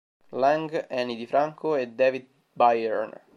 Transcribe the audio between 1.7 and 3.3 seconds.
e David Byrne.